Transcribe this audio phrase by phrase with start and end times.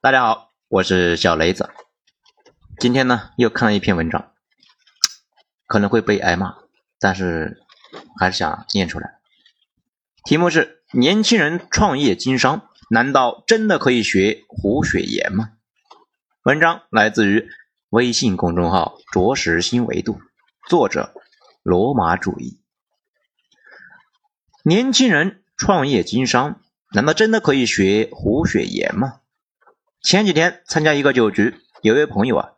[0.00, 1.70] 大家好，我是小雷子。
[2.78, 4.32] 今天呢，又看了一篇文章，
[5.66, 6.54] 可能会被挨骂，
[7.00, 7.60] 但是
[8.16, 9.18] 还是想念出来。
[10.22, 15.54] 题目是：年轻人创业经商，难道真的可以学胡雪岩吗？
[16.44, 17.48] 文章来自于
[17.88, 20.20] 微信公众号“着实新维度”，
[20.70, 21.12] 作者
[21.64, 22.62] 罗马主义。
[24.62, 26.60] 年轻人创业经商，
[26.92, 29.22] 难道真的可以学胡雪岩吗？
[30.02, 32.48] 前几天参加一个酒局，有位朋友啊，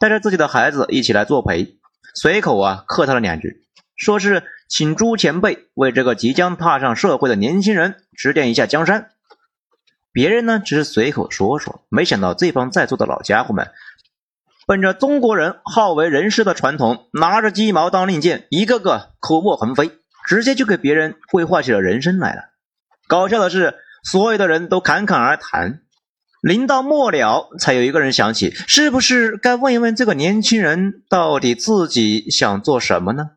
[0.00, 1.78] 带着自己的孩子一起来作陪，
[2.14, 9.10] 随口啊客套了两句，说是请朱前辈为这个即将踏上社会的年轻人指点一下江山。
[10.12, 13.72] 别人呢只是随口说说，没想到这帮在座的老家伙们，
[14.66, 19.90] 本着中国人好为人师的传统，拿着鸡毛当令箭，一个个口沫横飞，
[20.26, 22.42] 直接就给别人规划起了人生来了。
[23.08, 23.74] 搞笑的是，
[24.04, 25.82] 所有的人都侃侃而谈。
[26.46, 33.30] 临到末了，才有一个人想起，是不是该问一问这个年轻人到底自己想做什么呢？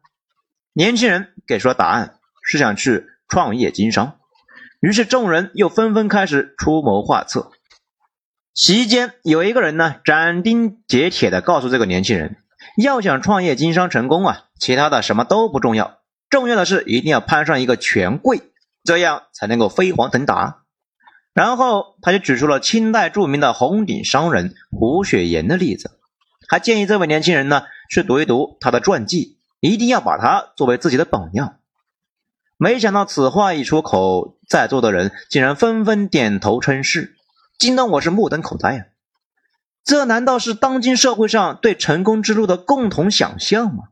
[0.74, 4.18] 年轻人给出了答案，是想去创业经商。
[4.80, 7.50] 于是众人又纷纷开始出谋划策。
[8.54, 12.36] 席间有一个人呢，斩钉截铁地告诉这个年轻人，
[12.78, 15.98] 要想创业经商成功啊，其他的什么都不重要，
[16.30, 18.40] 重要的是一定要攀上一个权贵，
[18.84, 20.59] 这样才能够飞黄腾达。
[21.40, 25.98] 然后他就举出了清代著名的红顶商人胡雪岩的例子，
[26.50, 31.60] 还建议这位年轻人呢去读一读他的传记，一定要把他作为自己的榜样。
[32.58, 37.16] 没想到此话一出口，在座的人竟然纷纷点头称是，
[37.58, 38.86] 惊得我是目瞪口呆呀！
[39.86, 43.86] 这难道是当今社会上对成功之路的共同想象吗？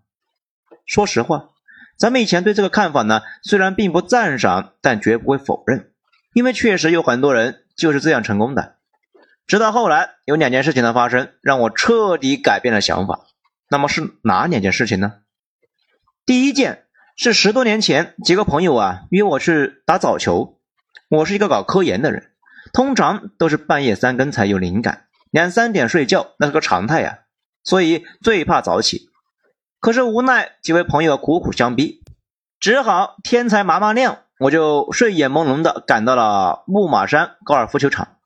[0.85, 1.51] 说实话，
[1.97, 5.93] 咱们以前对这个看法呢，虽然并不赞赏，但绝不会否认。
[6.33, 8.75] 因为确实有很多人就是这样成功的，
[9.47, 13.25] 直到后来有两件事情的发生，让我彻底改变了想法。
[13.69, 15.15] 那么是哪两件事情呢？
[16.25, 20.59] 第一件是十多年前几个朋友啊约我去打早球，
[21.09, 22.31] 我是一个搞科研的人，
[22.71, 27.19] 通常都是半夜三更才有灵感，两三点睡觉那是个常态呀，
[27.63, 29.09] 所以最怕早起。
[29.79, 32.01] 可是无奈几位朋友苦苦相逼，
[32.59, 34.19] 只好天才麻麻亮。
[34.39, 38.17] 我就睡眼朦胧的赶到了木马山高尔夫球场。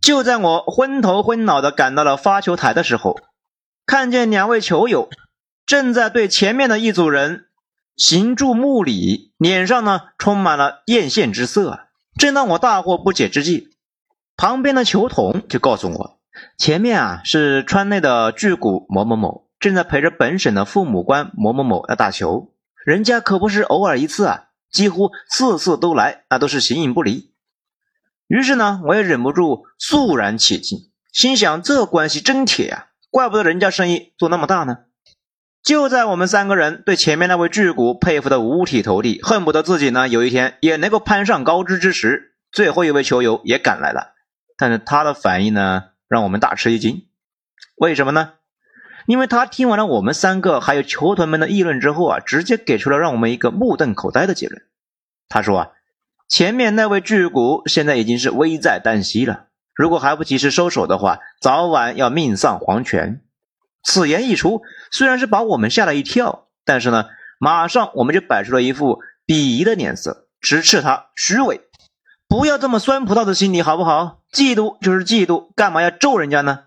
[0.00, 3.18] 就在我昏头昏脑的赶到了发球台的时候，
[3.86, 5.08] 看见两位球友
[5.64, 7.46] 正在对前面的一组人
[7.96, 11.80] 行注目礼，脸上呢充满了艳羡之色。
[12.18, 13.70] 正当我大惑不解之际，
[14.36, 16.18] 旁边的球童就告诉我，
[16.58, 22.52] 前面啊是川内的巨贾某某某，正在陪着本省的父母官某某某来打球，
[22.84, 24.48] 人家可不是偶尔一次啊。
[24.74, 27.32] 几乎次次都来，那都是形影不离。
[28.26, 34.78] 于是呢，我也忍不住肃然起敬，心想这关系真铁呀，怪不得人家生意做那么大呢。
[35.62, 44.14] 就在我们三个人对前面那位巨骨佩服的五体投地，恨不得自己呢有一天也能够攀上高枝之时，最后一位球友也赶来了。
[44.58, 47.06] 但是他的反应呢，让我们大吃一惊。
[47.76, 48.32] 为什么呢？
[49.06, 54.62] 因为他听完了我们三个还有球团们的议论之后啊，直接给出了让我们一个目瞪口呆的结论。
[55.28, 55.68] 他说啊，
[56.28, 63.22] 前面那位巨骨现在已经是危在旦夕了，如果还不及时收手的话，早晚要命丧黄泉。
[63.82, 67.06] 此言一出，虽然是把我们吓了一跳，但是呢，
[67.38, 71.60] 马上我们就摆出了一副鄙夷的脸色，直斥他虚伪。
[72.26, 74.22] 不要这么酸葡萄的心理好不好？
[74.32, 76.64] 嫉妒就是嫉妒，干嘛要咒人家呢？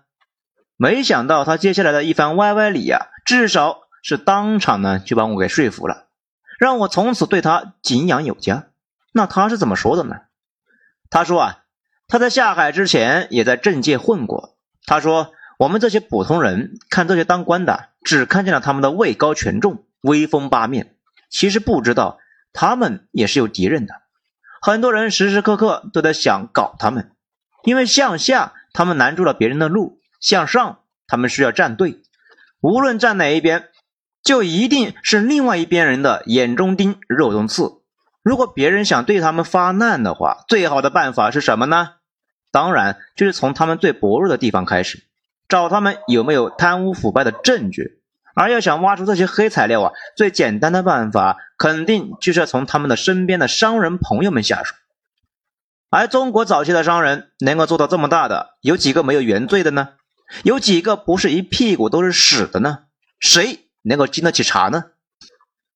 [0.80, 6.06] 没想到他接下来的一番歪歪理呀，至少是当场呢就把我给说服了，
[6.60, 8.68] 让我从此对他敬仰有加。
[9.12, 10.20] 那他是怎么说的呢？
[11.10, 11.58] 他说啊，
[12.06, 14.56] 他在下海之前也在政界混过。
[14.86, 20.94] 他说我们这些普通人看这些当官的，只看见了他们的位高权重、威风八面，
[21.28, 22.20] 其实不知道
[22.52, 23.94] 他们也是有敌人的。
[24.62, 27.10] 很多人时时刻刻都在想搞他们，
[27.64, 29.97] 因为向下他们拦住了别人的路。
[30.20, 32.02] 向上，他们需要站队，
[32.60, 33.68] 无论站哪一边，
[34.22, 37.82] 就一定是另外一边人的眼中钉、肉中刺。
[38.22, 41.94] 如果别人想对他们发难的话，最好的办法是什么呢？
[42.50, 45.04] 当然就是从他们最薄弱的地方开始，
[45.48, 48.02] 找他们有没有贪污腐败的证据。
[48.34, 54.74] 而要想挖出这些黑材料啊，最简单的办法，肯定就是要从他们的身边的商人朋友们下手。
[55.90, 59.88] 而中国早期的商人能够做到这么大的，有几个没有原罪的呢？
[60.42, 62.80] 有几个不是一屁股都是屎的呢？
[63.20, 64.84] 谁能够经得起查呢？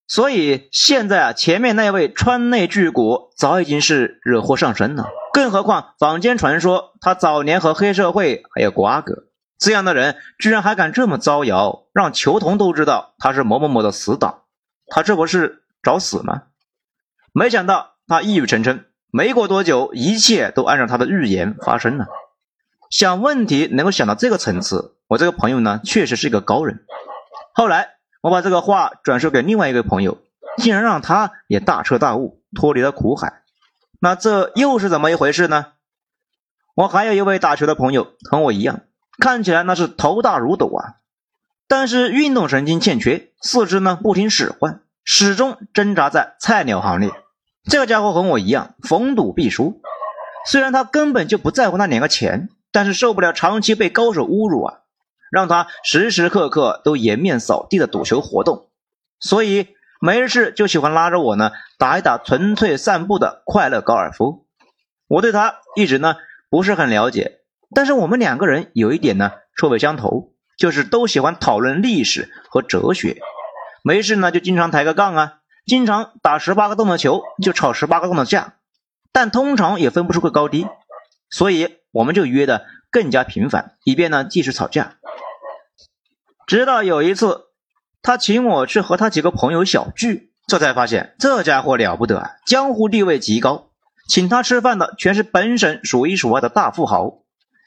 [0.06, 5.08] 所以现在啊，前面那位川内巨骨早已经是惹祸上身了。
[5.32, 9.24] 更何况坊间传说他早年和黑社会还有瓜葛，
[9.58, 14.42] 这样的人居然还敢这么造谣，让球童都知道他是某某某的死党，
[14.88, 16.42] 他这不是找死吗？
[17.32, 22.06] 没想到他一语成谶，没过多久，一切都按照他的预言发生了。
[22.92, 26.84] 想问题能够想到这个层次，我这个朋友呢，确实是一个高人。
[27.52, 27.88] 后来。
[28.22, 30.18] 我把这个话转述给另外一个朋友，
[30.58, 33.42] 竟然让他也大彻大悟，脱离了苦海。
[34.00, 35.72] 那这又是怎么一回事呢？
[36.76, 38.82] 我还有一位打球的朋友，和我一样，
[39.18, 41.02] 看起来那是头大如斗啊，
[41.66, 47.10] 但是运动神经欠缺，四肢呢不听使唤，始终挣扎在菜鸟行列。
[47.64, 49.82] 这个家伙和我一样，逢赌必输。
[50.46, 54.78] 虽然他根本就不在乎那两个钱，但是受不了长期被高手侮辱啊。
[55.30, 58.68] 让他时时刻刻都颜面扫地的赌球活动，
[59.18, 64.44] 所以没事就喜欢拉着我呢打一打纯粹散步的快乐高尔夫。
[65.08, 66.16] 我对他一直呢
[66.50, 67.38] 不是很了解，
[67.74, 73.18] 但是我们两个人有一点呢臭味相投，就是都喜欢讨论历史和哲学。
[73.82, 78.56] 没事呢就经常抬个杠啊，经常打十八个洞的球就吵十八个洞的架，
[79.12, 80.66] 但通常也分不出个高低，
[81.30, 84.96] 所以我们就约的更加频繁，以便呢继续吵架。
[86.46, 87.42] 直到有一次，
[88.02, 93.68] 他请我去和他几个朋友小聚，这才发现这家伙了不得啊，江湖地位极高。
[94.08, 97.22] 请他吃饭的全是本省数一数二的大富豪。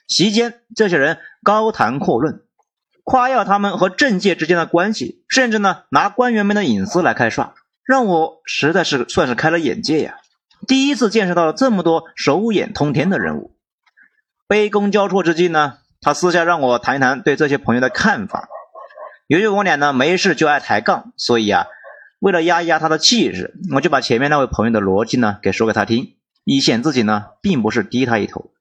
[0.07, 2.41] 席间，这些人高谈阔论，
[3.03, 7.53] 夸耀他们和政界之间的关系，甚至呢拿官员们的隐私来开涮，
[7.85, 10.17] 让我实在是算是开了眼界呀。
[10.67, 13.54] 第一次见识到了这么多手眼通天的人物。
[14.47, 18.47] 杯弓交错之际呢，他私下让我谈一谈对这些朋友的看法。
[19.27, 21.65] 由于我俩呢没事就爱抬杠，所以啊，
[22.19, 28.51] 为了压一压他的气势，我就把前面那位朋友的逻辑呢给说给他听，以显自己呢并不是低他一头。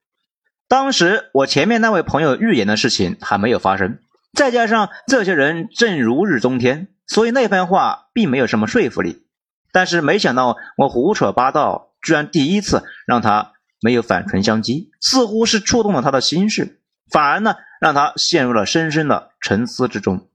[0.67, 3.99] 当时我前面那位朋友预言的事情还没有发生，
[4.33, 9.27] 再加上这些人正如日中天，所以那番话并没有什么说服力。
[9.71, 13.51] 但是没想到我胡扯八道，居然第一次让他
[13.85, 20.27] 没有反唇相讥，似乎是触动了他的心事，反而呢让他陷入了深深的沉思之中。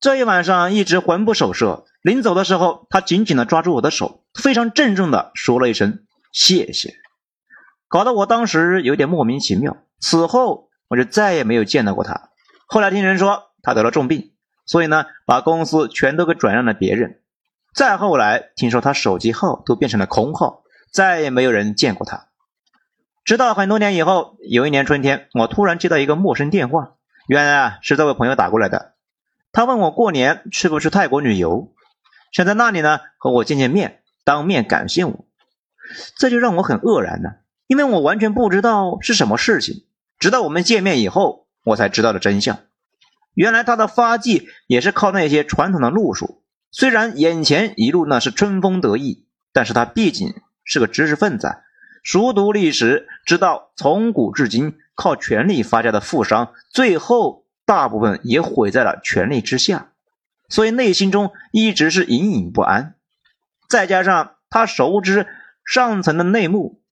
[0.00, 6.94] 这一晚上一直魂不守舍，临走的时候，他紧紧地抓住我的手，非常郑重地说了一声“谢谢”，
[7.86, 9.76] 搞得我当时有点莫名其妙。
[10.00, 12.30] 此后我就再也没有见到过他。
[12.66, 14.32] 后来听人说他得了重病，
[14.64, 17.20] 所以呢，把公司全都给转让了别人。
[17.74, 22.29] 再后来听说他手机号都变成了空号，再也没有人见过他。
[23.30, 26.94] 直到很多年以后，有一年春天，我突然接到一个陌生电话，
[27.28, 28.94] 原来啊是这位朋友打过来的。
[29.52, 31.72] 他问我过年去不去泰国旅游，
[32.32, 35.26] 想在那里呢和我见见面，当面感谢我，
[36.16, 37.34] 这就让我很愕然呢，
[37.68, 39.84] 因为我完全不知道是什么事情。
[40.18, 42.58] 直到我们见面以后，我才知道了真相。
[43.34, 46.42] 原来他的发迹也是靠那些传统的路数，
[46.72, 50.34] 虽然眼前一路那是春风得意，但是他毕竟
[50.64, 51.58] 是个知识分子，
[52.02, 57.40] 熟读历史，知道从古至今靠权力发家的富商，最后。
[57.66, 59.92] 大部分也毁在了权力之下，
[60.48, 62.96] 所以内心中一直是隐隐不安。
[63.68, 65.28] 再加上他熟知
[65.64, 66.82] 上层的内幕，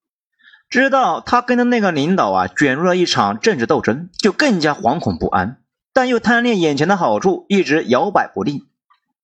[0.71, 5.61] 知道他跟的那个领导啊卷入了一场政治斗争，就更加惶恐不安。
[5.93, 8.69] 但又贪恋眼前的好处，一直摇摆不定。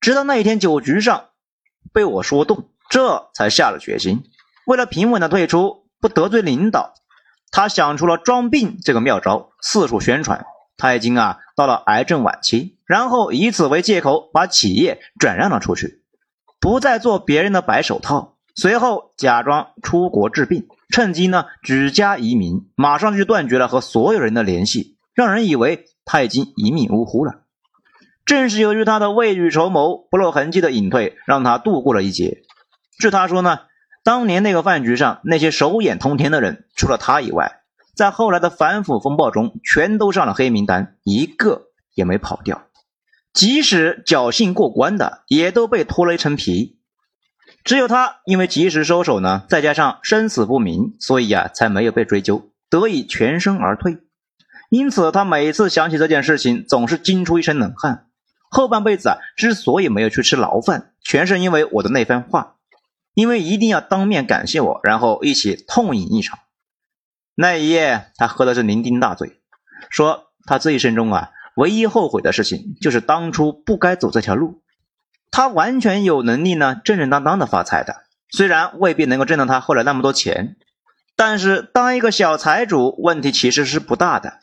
[0.01, 1.27] 直到那一天酒局上
[1.93, 4.25] 被我说动，这才下了决心。
[4.67, 6.95] 为了平稳的退出，不得罪领导，
[7.51, 10.45] 他想出了装病这个妙招，四处宣传。
[10.77, 16.03] 他已经啊到了癌症晚期，然后以此为借口把企业转让了出去，
[16.61, 18.37] 不再做别人的白手套。
[18.57, 27.43] 随后假装出国治病，趁机呢举家移民，马上就断绝了和所有人的联系，让人以为他已经一命呜呼了。
[28.25, 32.43] 正是由于他的未雨绸缪、不露痕迹的隐退，让他度过了一劫。
[32.99, 33.61] 据他说呢，
[34.05, 37.63] 当年那个饭局上，那些手眼通天的人，除了他以外。
[37.97, 42.65] 在后来的反腐风暴中，全都上了黑名单，一个也没跑掉。
[43.33, 46.79] 即使侥幸过关的，也都被脱了一层皮。
[47.65, 53.99] 只有他因为及时收手呢，再加上生死不明，所以呀，才没有被追究，得以全身而退。
[54.69, 58.09] 因此，他每次想起这件事情，总是惊出一身冷汗。
[58.51, 62.54] 后半辈子啊，之所以没有去吃牢饭，全是因为我的那番话，
[63.15, 66.41] 因为一定要当面感谢我，然后一起痛饮一场。
[67.37, 69.41] 那一夜，他喝的是酩酊大醉，
[69.91, 74.63] 说他这一生中啊，唯一后悔的事情就是当初不该走这条路。
[75.31, 78.05] 他完全有能力呢，正正当当的发财的。
[78.31, 80.57] 虽然未必能够挣到他后来那么多钱，
[81.17, 84.39] 但是当一个小财主，问题其实是不大的。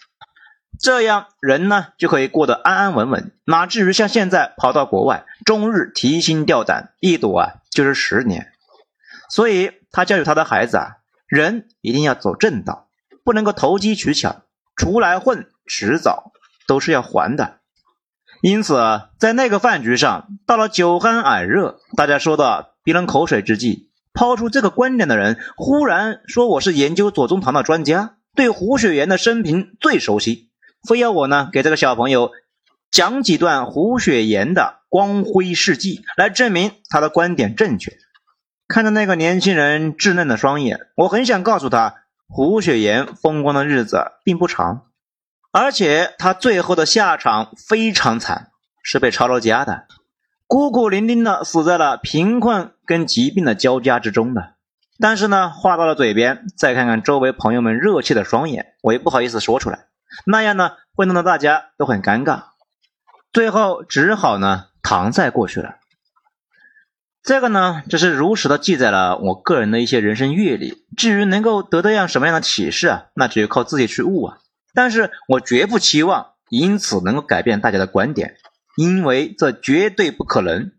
[0.80, 8.51] 这样人呢就可以过得安安稳稳，哪至于像现在跑到国外，终日提心吊胆，一躲啊就是十年。
[9.32, 12.90] 所以他教育他的孩子啊，人一定要走正道，
[13.24, 14.42] 不能够投机取巧，
[14.76, 16.34] 出来混，迟早
[16.68, 17.60] 都是要还的。
[18.42, 18.76] 因此，
[19.18, 30.50] 在那个饭局上，到了酒酣耳热，大家说的鼻人口水之际，抛出这个观点的人忽然说：“我是研究左宗棠的专家，对胡雪岩的生平最熟悉。”
[30.86, 32.32] 非要我呢给这个小朋友
[32.90, 37.98] 讲几段胡雪岩的光辉事迹，来证明他的观点正确。
[38.72, 41.96] 看着那个年轻人稚嫩的双眼，我很想告诉他，
[42.30, 44.84] 胡雪岩风光的日子并不长，
[45.52, 48.48] 而且他最后的下场非常惨，
[48.82, 49.88] 是被抄了家的，
[50.48, 54.54] 孤苦伶仃的死在了贫困跟疾病的交加之中的。
[55.02, 59.88] 但是呢，话到了嘴边，再看看周围朋友们热切的双眼，我也不好意思说出来。
[60.26, 62.44] 那样呢，会弄得大家都很尴尬，
[63.34, 65.76] 最后只好呢搪塞过去了。
[67.24, 70.84] 这个呢，只是如实的记载了我个人的一些人生阅历。
[70.98, 74.38] 至于能够得到样什么样的启示啊，那只有靠自己去悟啊。
[74.74, 78.38] 但是我绝不期望因此能够改变大家的观点，
[78.76, 80.72] 因为这绝对不可能。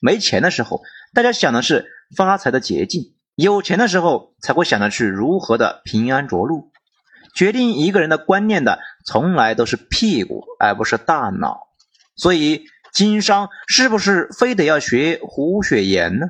[0.00, 0.82] 没钱的时候，
[1.14, 6.70] 大家想的是发财的捷径；有钱的时候，才会想着去如何的平安着陆。
[7.34, 11.60] 决定一个人的观念的，从来都是屁股，而不是大脑。
[12.16, 12.64] 所以，
[12.96, 16.26] 经商是不是非得要学胡雪岩呢？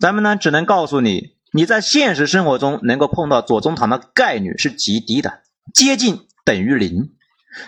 [0.00, 5.42] 咱们呢，只能告诉你，你在现实生活中能够碰到左宗棠的概率是极低的，
[5.74, 7.12] 接近等于零。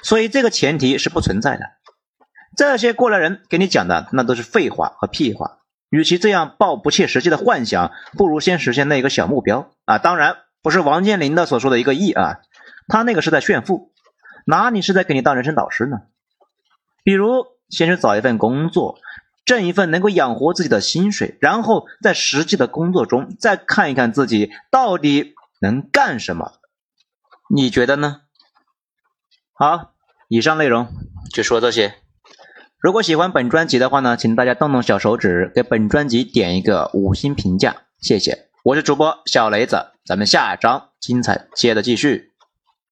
[0.02, 1.64] 所以，这个前提是不存在的。
[2.56, 5.58] 这些过来人给你讲的，那都是废话和屁话。
[5.90, 9.98] 与其这样抱不切实际的幻想，不如先实现那一个小目标啊！
[9.98, 10.38] 当然。
[10.62, 12.40] 不是王健林的所说的一个亿啊，
[12.88, 13.92] 他那个是在炫富，
[14.46, 15.98] 哪里是在给你当人生导师呢？
[17.04, 18.98] 比如，先去找一份工作，
[19.44, 26.52] 挣一份能够养活自己的薪水，然后在实际的工作中再看一看自己到底能干什么，
[27.48, 28.22] 你觉得呢？
[29.52, 29.92] 好，
[30.28, 30.88] 以上内容
[31.32, 31.94] 就说这些。
[32.78, 38.48] 如果喜欢本专辑的话呢，请大家动动小手指给本专辑点一个五星评价，谢谢。
[38.62, 42.35] 我是主播小雷子，咱们下章精彩接着继续。